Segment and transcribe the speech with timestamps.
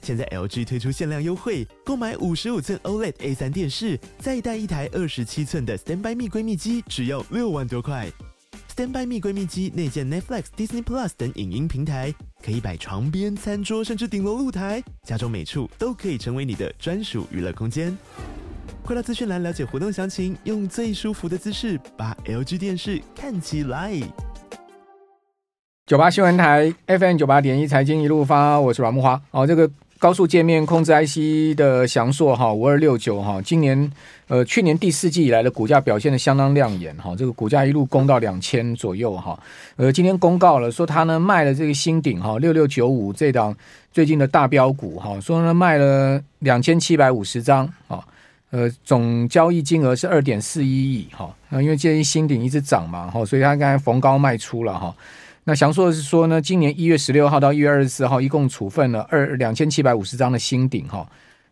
[0.00, 8.10] 现在 LG 推出限量优惠，购买五十五寸 OLED A3 电视，再带一台二十七寸的 StandBy Me 闺蜜机，只要六万多块。
[8.74, 17.96] StandBy Me 闺蜜机内建 Netflix、Disney Plus 等影音平台，可以摆床边、餐桌，甚至顶楼露台，家中每处都可以成为你的专属娱乐空间。
[18.84, 24.00] 快到资讯栏了解活动详情，用最舒服的姿势把 LG 电视看起来。
[25.84, 29.20] 九八新闻台 FM 九八点一财经一路发，我是阮木华。
[29.32, 29.68] 哦，这个。
[29.98, 33.90] 高速界面控制 IC 的祥硕哈五二六九哈，今年
[34.28, 39.36] 呃去年第四季以来的股价表现得相当亮眼哈，这个股价一路攻到两千左右哈，
[39.74, 43.52] 呃今天公告了说他呢卖了这个新鼎哈六六九五这档
[43.92, 47.98] 最近的大标股哈，说呢卖了两千七百五十张啊，
[48.50, 54.94] 呃总交易金额是二点四一亿哈，那因为最近新鼎一直涨嘛哈，所以他刚才逢高卖出了哈。
[55.48, 61.08] 那祥硕是说呢，今年一月十六号到一月二十四号，一共处分了二两千七百五十张的新鼎哈。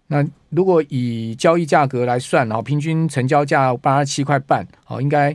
[0.09, 5.35] 那如果以交易价格来算，然后平均成交价八十七块半，好，应该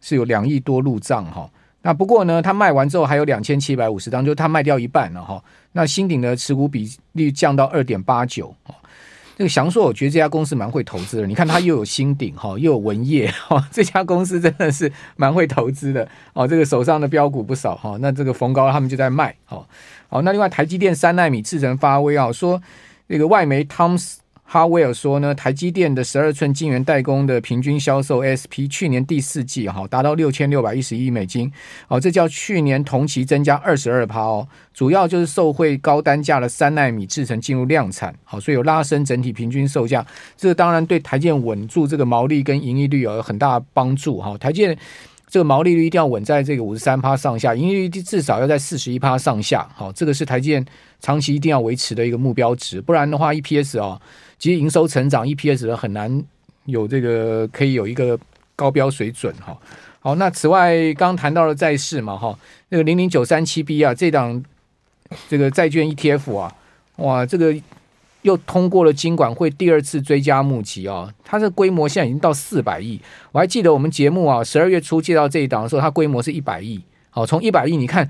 [0.00, 1.48] 是有两亿多入账哈。
[1.80, 5.40] 那不过呢，他卖完之后还有两千七百五十张，就他卖掉一半了哈。
[5.70, 8.52] 那新鼎的持股比例降到二点八九。
[9.42, 11.26] 这个祥硕，我觉得这家公司蛮会投资的。
[11.26, 16.46] 你看，它又有新鼎哈，又有文业哈，这家公司真的是蛮会投资的哦。
[16.46, 19.66] 这个手上的标股不少哈，那这个逢高他们就在卖哦。
[20.08, 22.62] 好，那另外台积电三纳米制程发威啊，说
[23.08, 24.21] 那个外媒汤斯。
[24.52, 31.50] 哈威尔说呢，台积电的十二寸晶圆代工的平均销售 SP，去年第四季哈达到六千六百一十亿美金，
[31.88, 40.06] 哦，这叫去年同期增加二十二趴哦，主要就是受惠高单价的三奈米制程进入量产，好，所以有拉升整体平均售价，
[40.36, 44.76] 这当然对台建稳住这个毛利跟盈利率有很大帮助哈，台建。
[45.32, 49.66] 这个毛利率一定要稳在这个五十三趴上下，盈利率至少要在四十一趴上下。
[49.74, 50.62] 好，这个是台积电
[51.00, 53.98] 长期一定要维持的一个目标值，不然的话，EPS 啊，
[54.38, 56.22] 其实营收成长，EPS 很难
[56.66, 58.18] 有这个可以有一个
[58.54, 59.56] 高标水准哈。
[60.00, 62.38] 好，那此外刚刚谈到了债市嘛哈，
[62.68, 64.44] 那个零零九三七 B 啊，这档
[65.30, 66.54] 这个债券 ETF 啊，
[66.96, 67.56] 哇，这个。
[68.22, 73.00] 又通过了金管会第二次追加募集哦，它这规模现在已经到四百亿。
[73.32, 76.80] 我还记得我们节目啊，十二月初介绍这一档的时候，它规模是一百亿。
[77.10, 78.08] 好，从一百亿，你看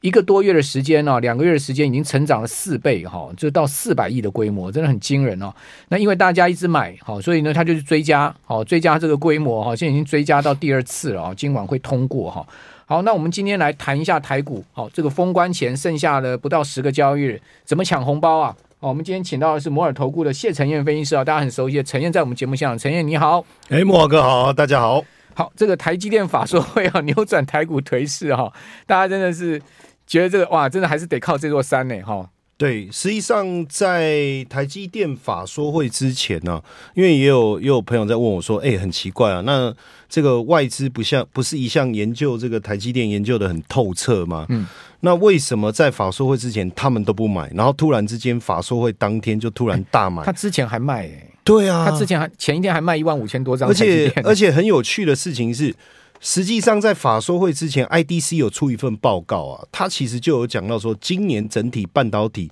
[0.00, 5.54] 一个多月的时间呢，两个月的时间已经成长了四倍哈，就到四百亿的规模，真的很惊人哦。
[5.88, 12.46] 那因为大家一直买，好，所以呢，它就是追加，好，追加这个规模哈，现在已经追加到第二次了啊，金管会通过哈。
[12.86, 18.54] 好，那我们今天来谈一下台股，好，这个封关前剩下的不到十个交易日，怎么抢红包啊？
[18.88, 25.02] 我们今天请到的是摩尔投顾的谢承彦分析师啊，大家很熟悉的承彦在我们节目现场，承彦你好，哎，慕驊哥好，大家好，
[25.34, 28.52] 好，这个台积电法说会要扭转台股颓势哈，
[28.86, 29.60] 大家真的是
[30.06, 32.28] 觉得这个哇，真的还是得靠这座山呢哈。
[32.56, 36.62] 对，实际上在台积电法说会之前呢、啊，
[36.94, 39.74] 因为也有也有朋友在问我说，哎，很奇怪啊，那
[40.08, 44.46] 这个外资不像不是一向研究这个台积电研究的很透彻吗？
[44.48, 44.66] 嗯。
[45.00, 50.24] 那为什么在法说会之前他们都不买，然后突然之间法说会当天就突然大买？
[50.24, 55.74] 他之前还卖哎、欸，对啊，他之前还前一天还卖一万五千多张，而且而且很有趣的事情是，
[56.24, 62.50] 实际上在法说会之前，IDC 有出一份报告啊，它其实就有讲到说，今年整体半导体。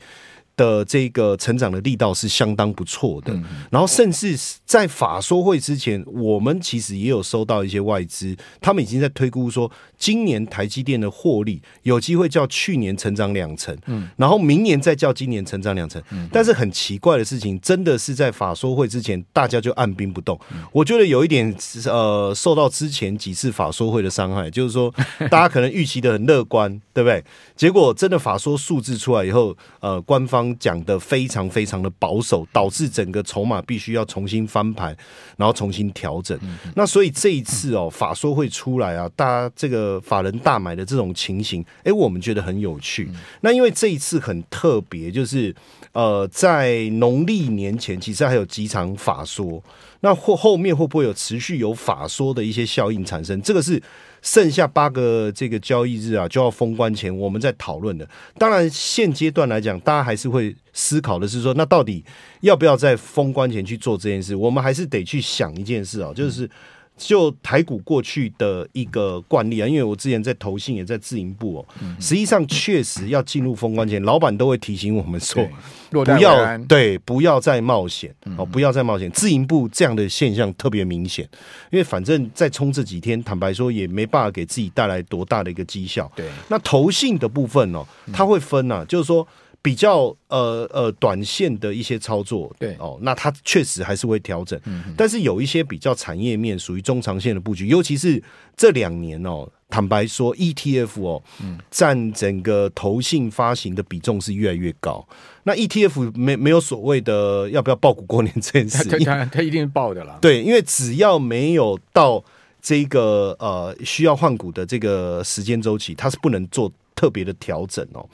[0.55, 3.33] 的这个成长的力道是相当不错的，
[3.71, 9.69] 然后甚至在法说会之前，我们其实也有收到一些外资，他们已经在推估说，
[10.03, 16.03] 今年台积电的获利有机会较去年成长两成，嗯然后明年再较今年成长两成。
[16.11, 20.37] 嗯但是很奇怪的事情，真的是在法说会之前，大家就按兵不动。
[20.73, 21.55] 我觉得有一点
[21.87, 24.93] 呃，受到之前几次法说会的伤害，就是说
[25.31, 27.23] 大家可能预期的很乐观，对不对？
[27.55, 30.43] 结果真的法说数字出来以后，呃，官方。
[30.59, 34.97] 讲的非常非常的保守，导致整个筹码必须要重新翻盘，
[35.37, 36.39] 然后重新调整。
[36.43, 43.09] 嗯、那所以这一次哦，法说会出来啊，大家这个法人大买的这种情形，哎，我们觉得很有趣。
[43.11, 45.55] 嗯、那因为这一次很特别，就是
[45.93, 49.63] 呃，在农历年前，其实还有几场法说。
[50.01, 53.41] 那后后面会不会有持续有法说的一些效应产生？
[53.41, 53.81] 这个是
[54.21, 58.09] 剩下八个这个交易日啊，就要封关前我们在讨论的。
[58.37, 62.05] 当然，现阶段来讲，大家还是会思考的是说，那到底
[62.41, 64.35] 要不要在封关前去做这件事？
[64.35, 66.51] 我们还是得去想一件事啊，就是。
[66.97, 71.67] 就台股过去的一个惯例啊，因为我之前在投信也在自营部哦，
[71.99, 75.45] 实际上确实要进入封关前，老板都会提醒我们说，
[75.91, 79.11] 不要对，不要再冒险哦，不要再冒险。
[79.11, 81.29] 自营部这样的现象特别明显，
[81.71, 86.11] 因为反正再冲这几天，坦白说也没办法给自己带来多大的一个绩效。
[86.15, 89.27] 对，那投信的部分哦，它会分啊，就是说。
[89.63, 92.75] 比较呃呃短线的一些操作，对。
[92.81, 98.21] 哦，那它确实还是会调整，嗯、哼但是有一些比较产业面属于中长线的布局，尤其是
[98.57, 101.23] 这两年哦，坦白说，ETF 哦，
[101.71, 105.07] 占、嗯、整个投信发行的比重是越来越高。
[105.45, 110.19] 那 ETF 没没有所谓的要不要抱股过年这件事， 它它一定是抱的啦。
[110.21, 112.23] 对，因为只要没有到
[112.61, 118.09] 这个呃需要换股的这个时间周期，它是不能做特别的调整哦。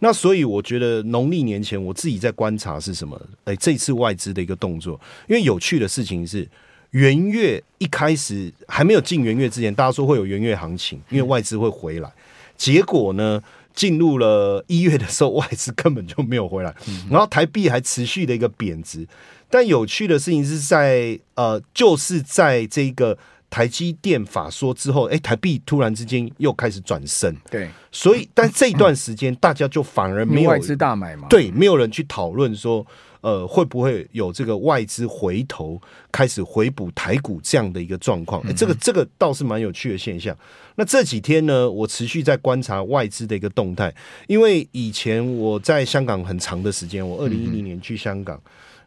[0.00, 3.20] 那所以我觉得农历年前我自己在观察是什么？
[3.44, 6.48] 哎，这次外资的一个动作，因为有趣的事情是，
[6.90, 12.12] 元月一开始还没有进元月之前，大家说会有元月行情，因为外资会回来。
[12.56, 13.40] 结果呢，
[13.74, 16.74] 进入了一月的时候，外资根本就没有回来，
[17.08, 19.06] 然后台币还持续的一个贬值。
[19.48, 23.16] 但有趣的事情是在呃，就是在这个。
[23.52, 32.84] 台积电法说之后，哎，台币突然之间又开始转升，对，所以但这一段时间大家就反而没有外资大买嘛，对，没有人去讨论说，
[33.20, 35.78] 呃，会不会有这个外资回头
[36.10, 38.40] 开始回补台股这样的一个状况？
[38.48, 40.34] 哎，这个这个倒是蛮有趣的现象。
[40.76, 43.94] 那这几天呢，我持续在观察外资的一个动态，
[44.28, 48.40] 因为以前我在香港很长的时间，我二零一零年去香港。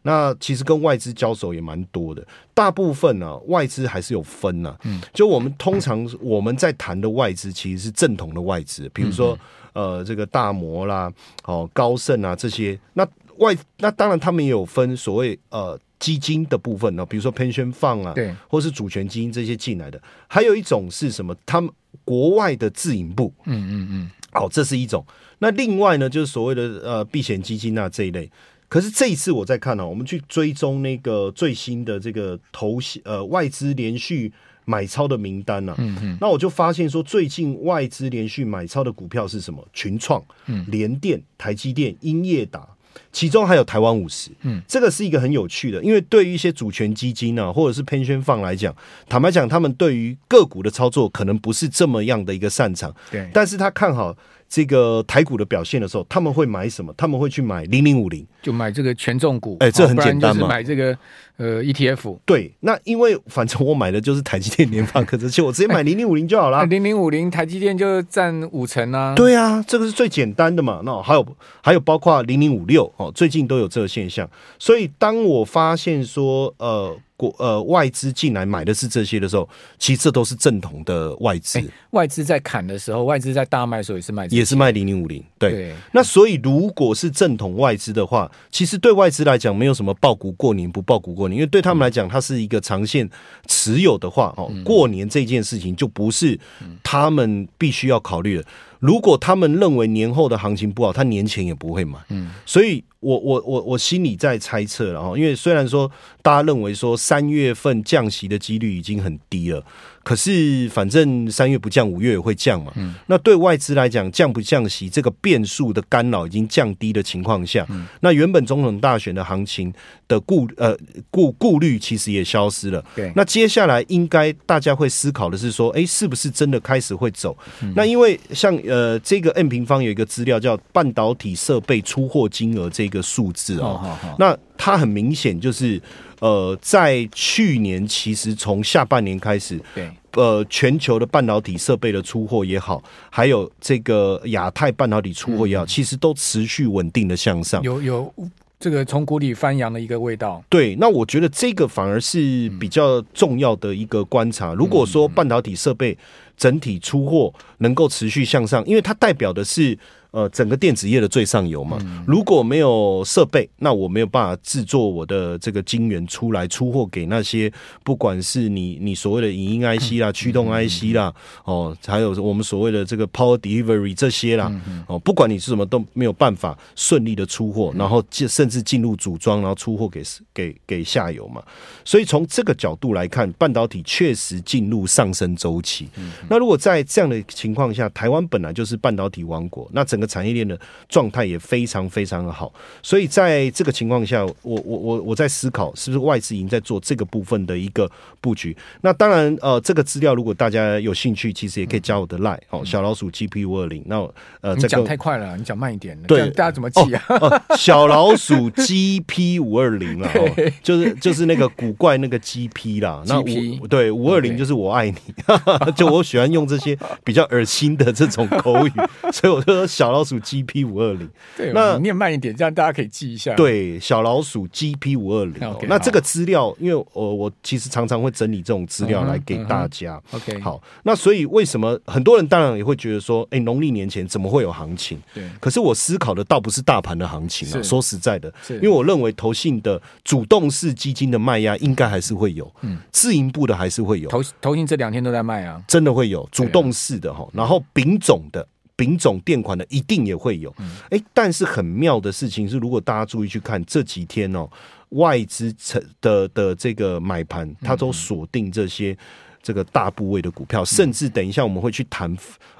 [0.06, 2.24] 那其实跟外资交手也蛮多的，
[2.54, 4.78] 大部分呢、啊、外资还是有分呢、啊。
[4.84, 9.36] 嗯，就我们通常 我们在谈的外资其实是正统的外资，比如说
[9.72, 11.12] 呃这个大摩啦、
[11.42, 12.78] 哦高盛啊这些。
[12.92, 13.04] 那
[13.38, 20.00] 外那当然他们也有分所谓呃基金的部分呢，比如说 pension fund 啊，对，或是主权基金这些进来的。
[20.28, 21.34] 还有一种是什么？
[21.44, 21.68] 他们
[22.04, 23.34] 国外的自营部。
[23.46, 24.10] 嗯嗯嗯。
[24.30, 25.04] 好，这是一种。
[25.40, 28.30] 那另外呢，就是所谓的呃避险基金啊这一类。
[28.68, 34.32] 可是这一次我在看呢、啊，我们去追踪那个最新的这个投呃外资连续
[34.64, 39.64] 买超的名单呢、啊，嗯嗯，那我就发现说，最近外资连续买超的股票是什么？
[39.72, 42.68] 群创、嗯，联电、台积电、英业达，
[43.12, 48.74] 其中还有台湾五十，嗯，这个是一个很有趣的，因为对于一些主权基金啊，或者是 pension fund 来讲，
[49.08, 54.16] 坦白讲，他们对于个股的操作可能不是这么样的一个擅长，对，但是他看好。
[54.48, 56.94] 这个台股的表现的时候，他们会买什么？
[56.96, 59.56] 他们会去买零零五零，就买这个权重股。
[59.58, 60.96] 哎，这很简单嘛，买这个
[61.36, 62.16] 呃 ETF。
[62.24, 66.64] 对，那因为反正我买的就是台积电联发科，这些我直接买零零五零就好了。
[66.70, 69.16] 零零五零台积电就占五成啊。
[69.16, 70.80] 对啊，这个是最简单的嘛。
[70.84, 71.26] 那还有
[71.60, 74.28] 还有包括零零五六哦，最近都有这个现象。
[74.58, 76.96] 所以当我发现说呃。
[77.18, 79.48] 国呃外资进来买的是这些的时候，
[79.78, 81.58] 其实这都是正统的外资。
[81.58, 85.24] 欸、外资在砍的时候，外资在大卖的时候也是卖，也是卖零零五零。
[85.38, 93.08] 对，对那所以如果是正统外资的话，其实对外资来讲没有什么报股过年不报股过年，因为对他们来讲，它是一个长线
[93.46, 96.38] 持有的话哦，过年这件事情就不是
[96.82, 98.44] 他们必须要考虑的。
[98.80, 101.98] 如果他们认为年后的行情不好，他年前也不会买。
[102.10, 105.90] 嗯，所以我我我我心里在猜测了哈，因为虽然说
[106.22, 109.62] 大家认为说三月份降息的几率已经很低了。
[110.06, 112.72] 可是，反正三月不降，五月也会降嘛。
[112.76, 119.74] 嗯，那对外资来讲，降不降息这个变数的干扰已经降低的情况下，嗯，那原本总统大选的行情
[120.06, 120.78] 的顾呃
[121.10, 122.84] 顾顾虑其实也消失了。
[122.94, 127.36] 对，那接下来应该大家会思考的是说，哎，是不是真的开始会走？
[127.60, 135.80] 嗯，那因为像呃这个 N 平方有一个资料叫半导体设备出货金额这个数字哦，哦，哦，那它很明显就是。
[136.20, 148.14] 呃，在去年其实从下半年开始，对，呃，全球的半导体设备的出货也好，还有这个亚太半导体出货也好，嗯、其实都持续稳定的向上，有有
[148.58, 150.42] 这个从谷底翻扬的一个味道。
[150.48, 154.54] 对，那我觉得这个反而是比较重要的一个观察。
[154.54, 155.96] 如果说半导体设备
[156.38, 159.78] 整体出货能够持续向上，因为它代表的是。
[160.10, 167.52] 呃，整个电子业的最上游嘛，如果没有设备，那我没有办法制作我的这个晶圆出来出货给那些，
[167.84, 171.12] 不管是你你所谓的影音 IC 啦、驱动 IC 啦，
[171.44, 174.50] 哦，还有我们所谓的这个 Power Delivery 这些啦，
[174.86, 181.42] 哦，不管你是什么都没有办法顺利的出货，然后甚至进入组装，然后出货给给给下游嘛。
[181.84, 185.88] 所以从这个角度来看，半导体确实进入上升周期。
[186.28, 190.58] 那如果在这样的情况下，台湾本来就是半导体王国，那整个产业链的
[190.88, 198.56] 状态也非常非常的好，所以在这个情况下，我我我我在思考，是不是外资已经在做这个部分的一个布局？
[198.82, 203.82] 那当然，呃，这个资料如果大家有兴趣，其实也可以加我的 line 哦，小老鼠 GP 五二零。
[203.86, 203.96] 那
[204.42, 206.00] 呃，你讲太快了，你讲慢一点。
[206.02, 207.02] 对，大家怎么记啊？
[207.08, 210.10] 哦哦、小老鼠 GP 五二零啊，
[210.62, 213.02] 就是就是那个古怪那个 GP 啦。
[213.06, 214.96] 那五对五二零就是我爱你，
[215.74, 218.72] 就我喜欢用这些比较恶心的这种口语，
[219.12, 219.85] 所以我就说小。
[219.90, 223.34] 老鼠 GP 五二零，对那念慢一点，这样大家可以记一下。
[223.34, 225.34] 对，小老鼠 GP 五二零。
[225.68, 230.00] 那这个资料，因为我我其实常常会整理这种资料来给大家。
[230.12, 234.98] OK，好，那所以为什么很多人当然也会觉得说，哎，农历年前怎么会有行情？
[235.14, 235.24] 对。
[235.40, 244.08] 可是我思考的倒不是大盘的行情啊，说实在的，因为我认为投信的主动式基金的卖压应该还是会有，嗯，自营部的还是会有。
[244.08, 248.46] 投投信这两天都在卖啊，真的会有主动式的哈，然后丙种的。
[248.76, 250.54] 丙种垫款的一定也会有，
[250.90, 254.46] 哎、欸，但是很妙的事情是，如果大家注意去看这几天哦，
[254.90, 258.94] 外资成的的这个买盘，它都锁定这些
[259.42, 262.14] 这个大部位的股票，甚至等一下我们会去谈，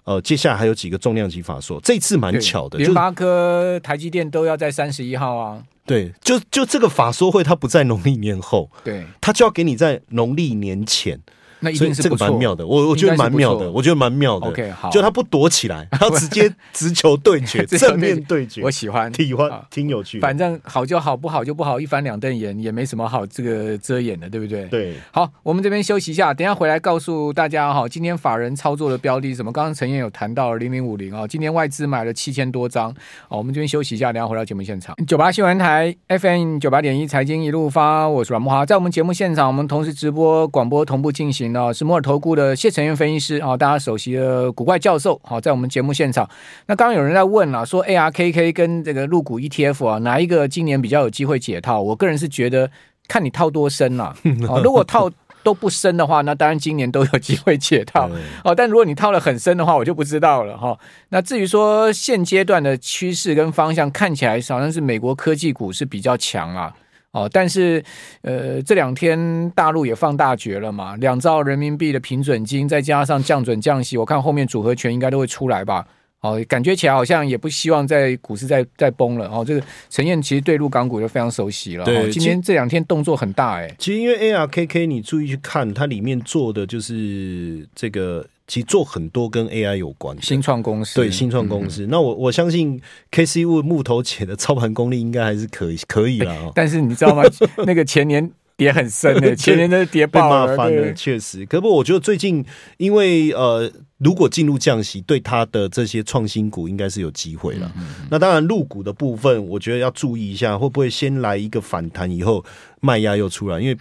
[0.04, 11.20] 呃，接下来还有几个重量级法说，这次蛮巧的，联发科、台积电都要在三十一号啊，对，就就这个法说会，它不在农历年后，对，它就要给你在农历年前。
[11.60, 14.46] 那一定是这个蛮妙的，我我觉得蛮妙的，我觉得蛮妙的。
[14.48, 18.62] OK，好，就他不躲起来，他直接 直球对决，正面对决。
[18.62, 20.20] 我喜欢，喜欢，挺有趣。
[20.20, 24.66] 反正好就好，不好就不好，一翻两瞪眼，也没什么好这个遮掩的，对不对？
[24.66, 24.94] 对。
[25.10, 29.50] 好，我们这边休息一下，等一下回来告诉大家哈，今天法人操作的标的什么？
[29.52, 32.94] 刚刚陈燕有谈到零零五零啊，今天外资买了七千多张。
[33.28, 34.94] 好，我们这边休息一下，等下回到节目现场。
[35.06, 46.28] 九八新闻台 FM 九八点一财经一路发，我是阮木华，在我们节目现场，我们同时直播广播同步进行的是摩尔投顾的谢成元分析师啊，大家首席的古怪教授好，在我们节目现场。
[46.66, 51.80] 那刚刚有人在问了，说 ARKK 跟这个入股 ETF 啊，哪一个今年比较有机会解套？
[51.80, 52.70] 我个人是觉得
[53.08, 54.04] 看你套多深了。
[54.48, 55.10] 啊，如果套
[55.42, 58.10] 都不深的话，那当然今年都有机会解套。
[58.42, 60.76] 哦，但如果你套了很深的话，我就不知道了哈。
[61.10, 66.74] 那至于说现阶段的趋势跟方向，看起来好像是美国科技股是比较强啊。
[67.12, 67.82] 哦，但是，
[68.20, 75.86] 呃，这两天大陆也放大绝了嘛，两兆人民币的平准金，再加上降准降息，我看后面组合拳应该都会出来吧。
[76.20, 79.28] 哦，感觉起来好像也不希望在股市再再崩了。
[79.28, 81.84] 哦，这个陈彦其实对陆港股就非常熟悉了。
[81.84, 83.74] 对，哦，今天这两天动作很大哎。
[83.78, 88.26] 其实因为 ARKK，你注意去看，它里面做的就是这个。
[88.48, 91.84] 其实做很多跟 AI 有关的新创公司，对新创公司。
[91.84, 92.80] 嗯、那我我相信
[93.10, 96.52] KC Wood 木头姐的操盘功力应该还是可以可以啦。
[96.54, 97.24] 但是你知道吗？
[97.66, 101.44] 那个前年跌很深的， 前年的跌爆了，翻了，确实。
[101.46, 102.44] 可不，我觉得最近
[102.78, 103.70] 因为呃。
[103.98, 107.72] 如果进入降息，对它的这些创新股应该是有机会了。
[107.78, 112.44] 嗯嗯、那当然，入股的部分，我觉得要注意一下，会不会先来一个反弹，以后
[112.82, 113.58] 卖压又出来？
[113.58, 113.78] 因为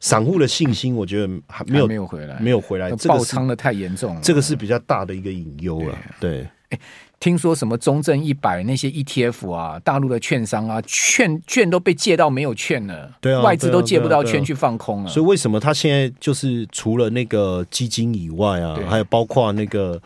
[0.00, 5.98] 散户的信心，我觉得还没有没有回来，没有回来，爆仓的太严重了，这个是比较大的一个隐忧了。
[6.18, 6.30] 对。
[6.38, 6.80] 对欸
[7.20, 15.10] 听说什么中证一百那些 ETF 啊，大陆的券商啊，券券都被借到没有券了，对啊，外资都借不到券去放空了。
[15.10, 20.00] 所以为什么他现在就是除了那个基金以外啊，还有包括那个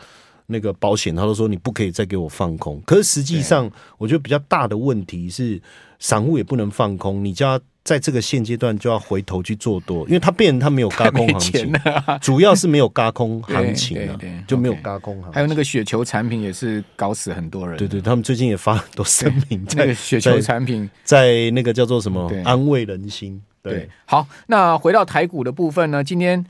[0.47, 2.81] 那个保险，他都说你不可以再给我放空。
[2.85, 5.61] 可是实际上，我觉得比较大的问题是，
[5.99, 7.57] 散户也不能放空，你就要。
[7.85, 11.73] 在这个现阶段就要回头去做多，因为它变成它没有轧空行情，
[12.19, 15.31] 主要是没有轧空行情啊，就没有轧空行情。
[15.33, 17.77] 还有那个雪球产品也是搞死很多人。
[17.77, 23.39] 对对，他们最近也发很多声明， 那个雪球产品在那个叫做什么安慰人心。
[23.61, 26.43] 对，好，那回到台股的部分呢，今天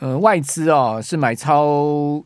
[0.00, 2.24] 呃外资啊是买超。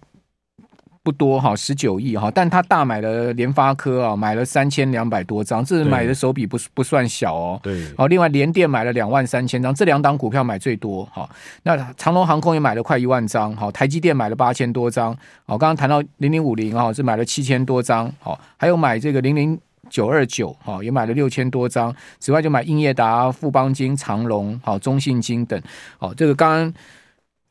[1.05, 7.61] 不多哈，十九亿哈，但他大买了联发科啊，买了三千两百多张，这是买的手笔不不算小哦。
[7.61, 11.29] 对，好，另外联电买了两万三千张，这两档股票买最多哈。
[11.65, 15.13] 那长隆航空也买了快一万张，好，台积电买了八千多张，
[15.45, 19.59] 好，刚刚谈到零零五零啊，是买了七千多张，好，还有买这个零零
[19.91, 21.93] 九二九，好，也买了六千多张。
[22.21, 25.61] 此外就买英业达、富邦金、长隆、好、中信金等，
[25.99, 26.75] 好，这个刚刚。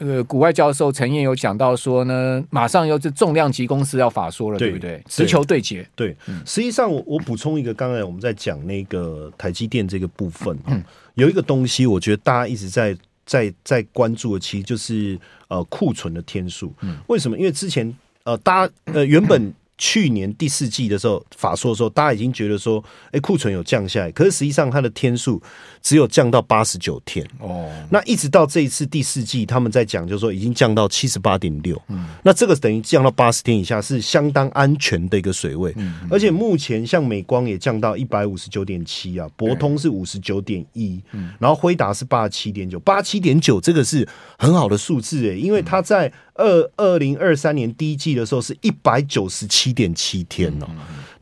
[0.01, 5.03] 呃，股外教授陈燕有讲到说呢，马上又是重量级公司要法说了，对，对不对？
[5.07, 5.87] 直球对决。
[5.95, 16.73] 对，嗯、实际上我我补充一个，刚才我们在讲那个台积电这个部分，嗯，有一个东西，我觉得大家一直在在在关注的，其实就是呃库存的天数。
[16.81, 17.37] 嗯，为什么？
[17.37, 19.53] 因为之前呃，大家呃原本。
[19.81, 25.41] 去年第四季的时候，法说的时候，大家已经觉得说，哎，库存有降下来，可是实际上它的天数
[25.81, 27.67] 只有降到八十九天哦。
[27.89, 31.81] 那一直到这一次第四季，他们在讲，就是说已经降到七十八点六。
[31.87, 35.73] 嗯，那这个等于降到八十天以下，是相当安全的一个水位。
[35.77, 44.07] 嗯，而且目前像美光也降到一百五十九点七啊，博通是五十九点一，嗯，然后辉达是八十七点九，八十七点九这个是
[44.37, 46.13] 很好的数字诶，因为它在。
[46.33, 50.67] 二二零二三年第一季的时候是一百九十七点七天哦，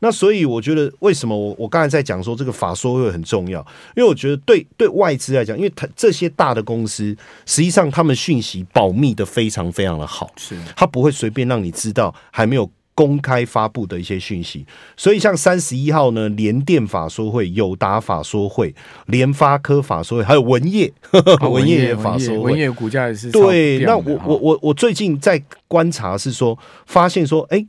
[0.00, 3.60] 那所以我觉得为什么我我刚才在讲说这个法说会很重要，
[3.96, 10.56] 因为我觉得对对外资来讲，因为它这些大的公司实际上他们讯息保密的非常非常的好，是。
[10.76, 12.70] 他不会随便让你知道还没有。
[13.00, 18.74] 公开发布的一些讯息，所以像三十一号呢，联电法说会、友达法说会、
[19.06, 20.92] 联发科法说会，还有文业，
[21.40, 23.78] 哦、 文业法说会，文业股价也是对。
[23.86, 27.66] 那我我我我最近在观察是说，发现说，哎、欸。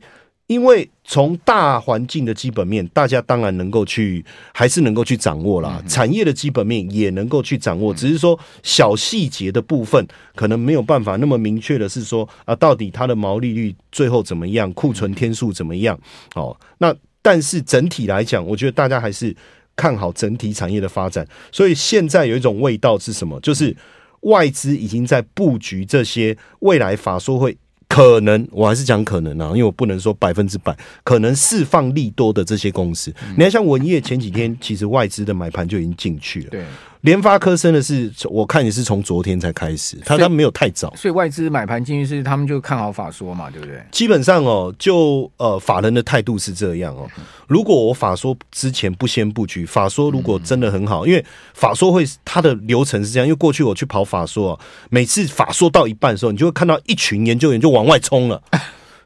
[0.48, 4.22] 因为从大环境的基本面，大家当然能够去，
[4.52, 5.82] 还是能够去掌握啦。
[5.88, 15.98] 产业的基本面也能够去掌握，只是说小细节的部分可能没有办法那么明确的是说啊，到底它的毛利率最后怎么样，库存天数怎么样？
[16.34, 19.34] 哦，那但是整体来讲，我觉得大家还是
[19.74, 21.26] 看好整体产业的发展。
[21.50, 23.40] 所以现在有一种味道是什么？
[23.40, 23.74] 就是
[24.22, 27.56] 外资已经在布局这些未来法说会。
[27.92, 36.64] 可能我还是讲可能啊，因为我不能说百分之百，可能释放利多的这些公司，嗯、你看像文业前几天其实外资的买盘就已经进去了，对。
[37.02, 43.84] 联发科真的是，我看也是从昨天才开始，他他没有太早，所以外资买盘进去是他们就看好法说嘛，对不对？
[43.90, 47.08] 基本上哦，就呃法人的态度是这样哦。
[47.48, 58.40] 如果我法说之前不先布局，法说如果真的很好，因为法说会它的流程是这样，因为过去我去跑法说，每次法说到一半的时候，你就会看到一群研究员就往外冲了。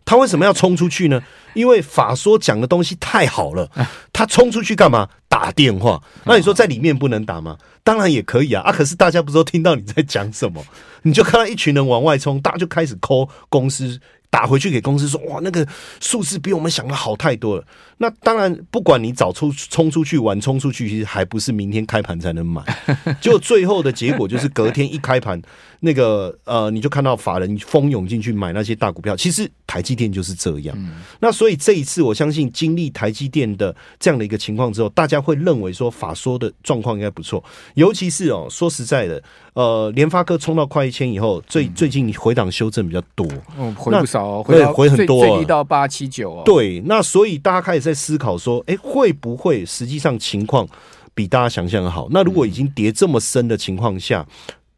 [0.06, 1.20] 他为什么要冲出去呢？
[1.52, 3.70] 因为法说讲的东西太好了，
[4.12, 5.08] 他冲出去干嘛？
[5.28, 6.02] 打电话。
[6.24, 7.58] 那你说在里面不能打吗？
[7.82, 8.62] 当然也可以啊！
[8.62, 10.64] 啊，可是大家不是都听到你在讲什么？
[11.02, 15.66] 你就看到一群人往外冲，大家就开始 call 公司，打回去给公司说：“哇，那个
[16.00, 17.64] 数字比我们想的好太多了。”
[17.98, 22.62] 那当然，不管你早出冲出去，晚冲出去，其实还不是明天开盘才能买。
[23.20, 25.40] 就最后的结果就是隔天一开盘，
[25.86, 29.16] 那个呃，你就看到法人蜂拥进去买那些大股票。
[29.16, 30.76] 其实台积电就是这样。
[31.20, 37.42] 那所以这一次，我相信经历台积电的这样的一个情况之后，大家会认为说法说的状况应该不错。
[37.72, 39.22] 尤其是哦，说实在的，
[39.54, 43.26] 呃，联发科冲到快一千以后，最最近回档修正比较多，
[43.58, 46.42] 嗯，回不少，回回很多，最低到八七九哦。
[46.44, 47.86] 对，那所以大家开始。
[47.86, 50.66] 在思考说，哎，会不会实际上情况
[51.14, 52.08] 比大家想象的好？
[52.10, 54.26] 那如果已经跌这么深的情况下，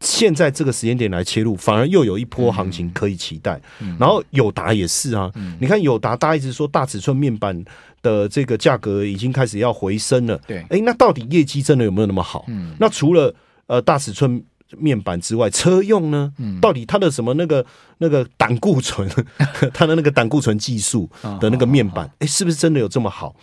[0.01, 3.61] 现在这个时间点来切入，反而又有一波行情可以期待。
[3.99, 5.31] 然后友达也是啊，
[5.61, 7.65] 你看友达，大家一直说大尺寸面板
[8.03, 10.39] 的这个价格已经开始要回升了。
[10.47, 12.45] 对，哎，那到底业绩真的有没有那么好？
[12.79, 13.35] 那除了
[13.67, 14.43] 呃大尺寸。
[14.77, 16.31] 面板之外，车用呢？
[16.37, 17.65] 嗯到底它的什么那个
[17.97, 19.09] 那个胆固醇，
[19.73, 21.09] 它的那个胆固醇技术
[21.41, 23.35] 的那个面板，哎，是不是真的有这么好？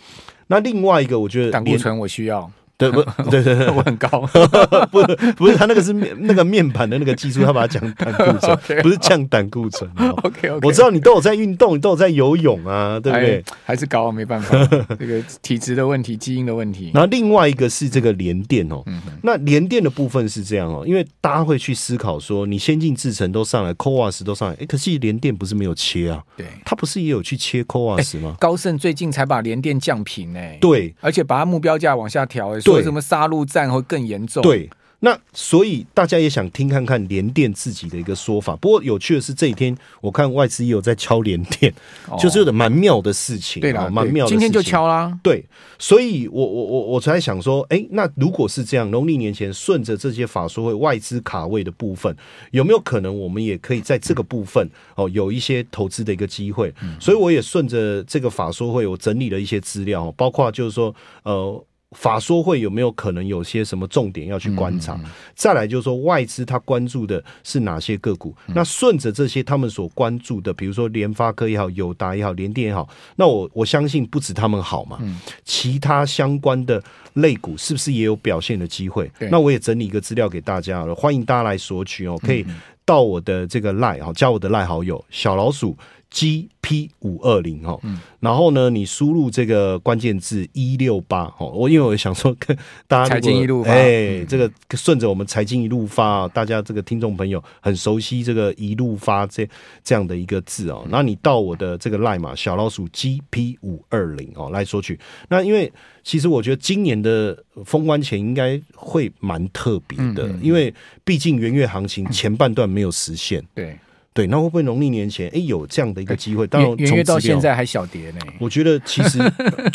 [0.46, 2.48] 那另外一个，我觉得胆固醇我需要。
[2.78, 3.02] 对不？
[3.30, 4.08] 对对对，我很高，
[4.92, 5.02] 不
[5.36, 9.90] 不是他那个是面那个面板的那个技术，他把它降胆固醇， okay, 不是降胆固醇。
[10.22, 13.42] OK OK，我知道你都有在运动，你都有在游泳啊，对不对？
[13.64, 14.56] 还是高，没办法，
[14.98, 16.90] 这个体质的问题，基因的问题。
[16.92, 26.22] 然后另外一个是这个联电哦，嗯、那联电的部分是这样哦，因为大家会去思考说，你先进制程都上来，CoWoS 都上来，哎，可是联电不是没有切啊？
[26.36, 28.36] 对，他不是也有去切 CoWoS 吗？
[28.38, 32.60] 高盛最近才把联电降频哎，对，而且把它目标价往下调哎。
[32.66, 34.42] 说什么杀戮战会更严重？
[34.42, 34.68] 对，
[35.00, 38.56] 那所以大家也想听看看联电自己的一个说法。
[38.56, 41.72] 不过有趣的是，这一天我看外资也有在敲联电，
[42.08, 43.60] 哦、就是有点蛮妙的事情。
[43.60, 44.30] 对啦，蛮妙的。
[44.30, 45.16] 今天就敲啦。
[45.22, 45.44] 对，
[45.78, 52.16] 所以我我我我才想说，哎、欸，那如果是这样，农历年前顺着这些法说会外资卡位的部分，
[52.52, 56.72] 有没有可能我们也可以在这个部分哦有一些投资的一个机会？
[56.82, 61.62] 嗯、所以我也顺着这个法说会，我整理了一些资料，包括就是说，呃。
[61.98, 64.92] 法说会有没有可能有些什么重点要去观察？
[64.96, 68.36] 嗯嗯、再来就是说，外资他关注的是哪些个股？
[68.48, 76.82] 嗯、那顺着这些他们所关注的，比如说联发科也好，友达也好，联电也好，那我我相信不止他们好嘛，嗯、其他相关的
[77.14, 79.10] 类股是不是也有表现的机会？
[79.30, 82.44] 那我也整理一个资料给大家了，欢迎大家来索取哦，可以
[82.84, 85.74] 到我的这个赖啊，加我的赖好友小老鼠。
[86.16, 87.78] GP 五二零哈，
[88.20, 92.56] 然后呢，你输入这个关键字一六八哈，我因为我想说跟
[92.88, 99.46] 大家财经一路发，哎，这个顺着我们财经一路发，大家这个听众朋友很熟悉这个一路发这
[99.84, 104.98] 这样的一个字哦，那你到我的这个 line 嘛，小老鼠 GP 五二零哦来索取。
[105.28, 105.70] 那因为
[106.02, 110.72] 其实我觉得今年的封关前应该会蛮特别的，因为
[111.04, 113.78] 毕竟元月行情前半段没有实现，对。
[114.16, 116.46] 对，那会不会农历年前哎有这样的一个机会？
[116.46, 118.18] 当然，元月到现在还小跌呢。
[118.40, 119.18] 我觉得其实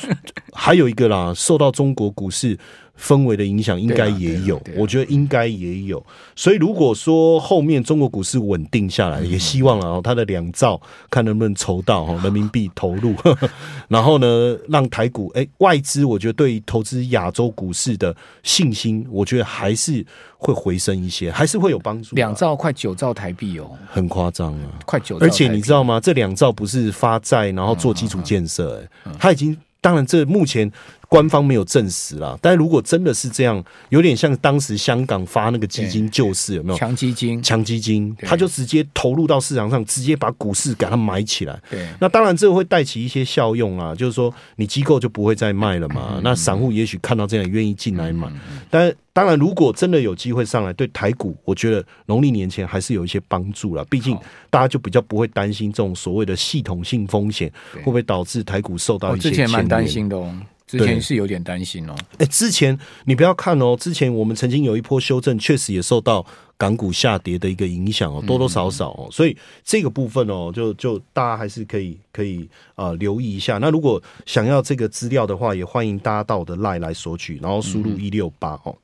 [0.52, 2.58] 还有一个啦，受到中国股市
[3.02, 4.62] 氛围的影响，应该也有。
[4.76, 6.06] 我觉得应该也有。
[6.36, 13.16] 所以如果说后面中国股市稳定下来，也希望啊，它的两兆看能不能筹到哈 人民币投入，
[13.90, 20.06] 然后呢，让台股哎外资，我觉得对于投资亚洲股市的信心，我觉得还是。
[20.44, 22.16] 会回升一些，还是会有帮助。
[22.16, 25.16] 两兆快九兆台币哦，很夸张啊，快九。
[25.20, 26.00] 而且你知道吗？
[26.00, 30.72] 这两兆不是发债，然后做基础建设，哎，它已经，当然这目前。
[31.12, 36.80] 官方没有证实啦，但如果真的是这样，有点像当时香港发那个基金救市，有没有？
[36.80, 41.60] 强基金，强基金，他就直接投入到市场上，直接把股市给它买起来。
[41.70, 48.30] 对，那当然这个会带起一些效用啊，就是说你机构就不会再卖了嘛，嗯、那散户也许看到这样愿意进来买。
[48.30, 53.84] 嗯、但当然，如果真的有机会上来，对台股，我觉得农历年前还是有一些帮助了。
[53.90, 54.18] 毕竟
[54.50, 59.48] 大家就比较不会担心这种所谓的系统性风险会不会导致台股受到一些牵连。
[59.48, 60.34] 之前蛮担心的哦。
[60.80, 61.96] 之前是有点担心哦。
[62.18, 66.26] 哎，之前你不要看哦，之前我们曾经有一波修正，确实也受到
[66.58, 69.10] 港股下跌的一个影响哦，多多少少哦。
[69.12, 73.58] 所以这个部分哦，就就大家还是可以可以啊、呃、留意一下。
[73.58, 78.76] 那如果想要这个资料的话，也欢迎大家到我的 LINE 来索取，然后输入一六八哦。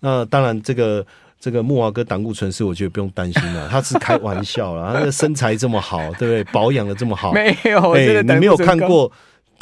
[0.00, 1.04] 那当然，这个
[1.38, 6.44] 这个木华哥胆固醇是我觉得不用担心了，他是开玩笑啦， 他的身材这么好，对不对？
[6.44, 9.12] 保养的这么好，没有，哎，你没有看过。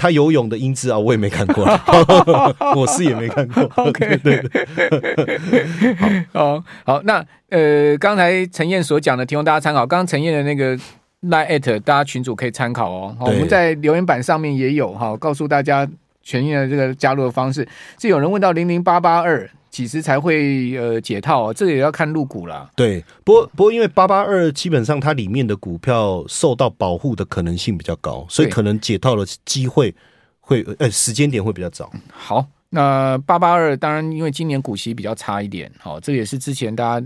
[0.02, 1.64] 他游泳的英姿啊，我也没看过，
[2.74, 3.62] 我是也没看过。
[3.76, 9.86] OK，对对， 好，好，那呃，刚才陈燕所讲的，提供大家参考。
[9.86, 10.76] 刚刚陈燕的那个
[11.22, 13.16] Line@ at 大家群主可以参考哦。
[13.16, 15.88] 好，我们在留言板上面也有哈，告诉大家
[16.20, 17.64] 全燕的这个加入的方式。
[18.00, 19.48] 是有人问到零零八八二。
[19.72, 21.52] 几时才会呃解套啊？
[21.52, 22.70] 这个也要看入股啦。
[22.76, 29.92] 对，不过不过因为八八二基本上它里面的股票受到保护的可能性比较高，所以可能解套的机会
[30.40, 31.90] 会呃时间点会比较早。
[32.12, 37.00] 好，那八八二当然因为今年股息比较差一点，好，这个也是之前大家